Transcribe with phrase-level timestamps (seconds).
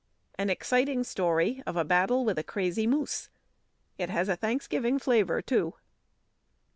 [0.33, 3.29] An exciting story of a battle with a crazy moose.
[3.99, 5.75] It has a Thanksgiving flavour, too.